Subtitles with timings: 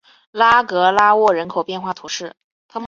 [0.31, 2.35] 拉格拉沃人口变化图示